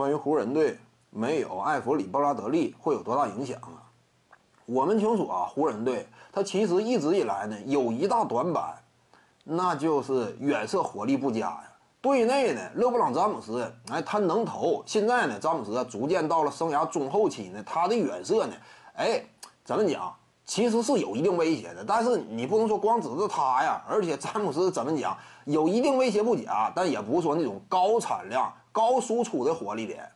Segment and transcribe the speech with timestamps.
[0.00, 0.78] 关于湖人队
[1.10, 3.84] 没有艾弗里·布拉德利会有多大影响啊？
[4.64, 8.78] 我们清楚啊，湖人队他其实一直以来呢有一大短板，
[9.44, 11.64] 那就是远射火力不佳呀。
[12.00, 14.82] 队内呢，勒布朗·詹姆斯，哎，他能投。
[14.86, 18.54] 现在呢，詹姆斯逐渐到了生涯中后期呢，他的远射呢，
[18.94, 19.22] 哎，
[19.66, 20.10] 怎么讲？
[20.46, 21.84] 其实是有一定威胁的。
[21.84, 23.84] 但是你不能说光指着他呀。
[23.86, 25.14] 而且詹姆斯怎么讲？
[25.44, 30.08] 有一定威胁不假，但也不是说那种高产量、高输出的火力点。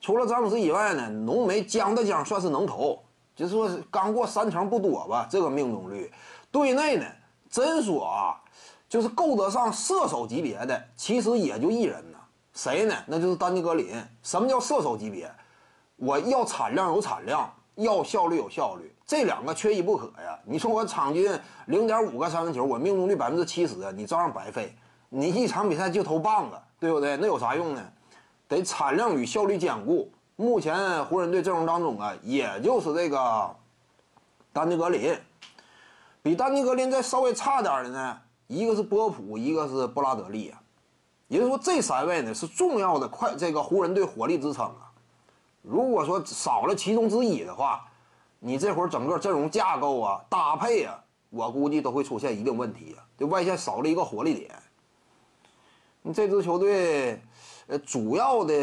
[0.00, 3.02] 除了詹姆斯以外呢，浓眉江大江算是能投，
[3.34, 6.12] 就是说刚过三成不多吧，这个命中率。
[6.50, 7.06] 队内呢，
[7.50, 8.38] 真说啊。
[8.88, 12.18] 就是够得上射手级别的，其实也就一人呢，
[12.52, 12.94] 谁呢？
[13.06, 13.90] 那就是丹尼格林。
[14.22, 15.32] 什么叫射手级别？
[15.96, 20.38] 我要产量有产量，要效率有效率，这两个缺一不可呀。
[20.44, 21.32] 你说我场均
[21.68, 24.76] 零点五个三分球，我命中率百分之七十，你照样白费。
[25.14, 27.18] 你一场比赛就投半个，对不对？
[27.18, 27.92] 那有啥用呢？
[28.48, 30.10] 得产量与效率兼顾。
[30.36, 33.54] 目前湖人队阵容当中啊，也就是这个
[34.54, 35.14] 丹尼格林，
[36.22, 38.18] 比丹尼格林再稍微差点的呢。
[38.46, 40.58] 一个是波普，一个是布拉德利啊，
[41.28, 44.88] 也就是说这三位呢是重要的快这个湖人队火力支撑啊。
[45.60, 47.84] 如果说少了其中之一的话，
[48.38, 50.98] 你这会儿整个阵容架构啊、搭配啊，
[51.28, 53.04] 我估计都会出现一定问题啊。
[53.18, 54.50] 就外线少了一个火力点，
[56.10, 57.20] 这支球队，
[57.66, 58.54] 呃，主要的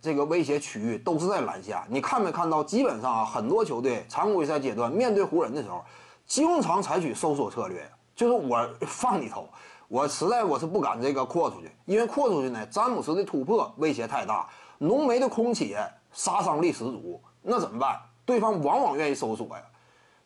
[0.00, 1.86] 这个威胁区域都是在篮下。
[1.90, 2.64] 你看没看到？
[2.64, 5.84] 基本上啊，很多球队常规赛阶段面对湖人的时候，
[6.26, 7.86] 经常采取收缩策略。
[8.16, 9.48] 就是我放你投，
[9.88, 14.46] 我实在我是不敢这个扩出去，因为扩出去呢，詹姆斯的突破威胁太大，
[14.76, 15.78] 浓眉的空切
[16.12, 17.98] 杀伤力十足，那怎么办？
[18.26, 19.62] 对方往往愿意收缩呀，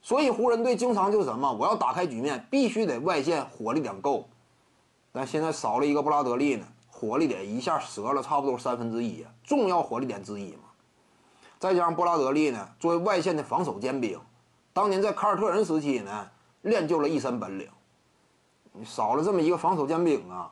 [0.03, 4.29] 所以湖人队经常就是什么，我要打开局面，必须得外线火力点够，
[5.17, 10.65] 但现在少了一个布拉德利呢，火力点一下折了差不多三分之一，重要火力点之一嘛。
[11.61, 14.19] 再加上布拉德利呢，作为外线的防守尖兵，
[14.73, 16.29] 当年在凯尔特人时期呢，
[16.63, 17.69] 练就了一身本领。
[18.73, 20.51] 你少了这么一个防守尖兵啊，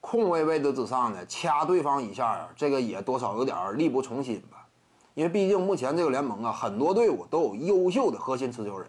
[0.00, 4.68] 空位位置之上呢，掐对方一下，这个也多少有点力不从心吧。
[5.14, 8.88] 因为毕竟目前这个联盟啊，很多队伍都有优秀的核心持球人。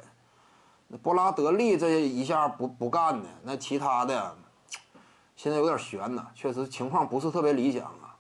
[0.98, 4.36] 布拉德利这一下不不干呢，那其他的
[5.36, 8.16] 现在有点悬呐，确实情况不是特别理想啊。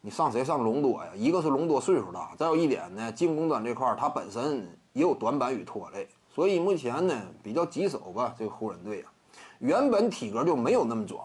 [0.00, 1.10] 你上谁上隆多呀？
[1.14, 6.08] 一个是隆多岁数大，再有一点呢，进攻端这块他本身也有短板与拖累。
[6.32, 9.10] 所以目前呢比较棘手吧，这个湖人队啊，
[9.58, 11.20] 原本体格就没有那么壮，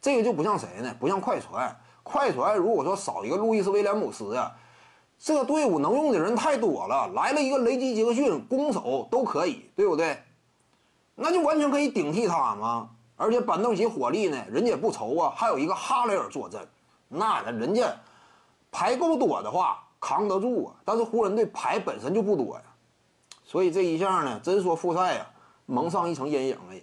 [0.00, 0.94] 这个就不像谁呢？
[1.00, 4.52] 不像快船，快船如果说少一个路易斯威廉姆斯啊，
[5.22, 10.18] 这队伍能用的人太多了，来了一个雷吉杰克逊攻守都可以，对不对？
[11.14, 12.88] 那就完全可以顶替他嘛。
[13.16, 16.66] 而且板凳席火力呢，人家也不愁啊，还有一个哈雷尔坐镇，
[17.06, 17.94] 那人家
[18.72, 20.74] 牌够多的话扛得住啊。
[20.86, 22.62] 但是湖人队牌本身就不多呀。
[23.44, 25.26] 所以这一下呢，真说复赛呀，
[25.66, 26.82] 蒙上一层阴影了也。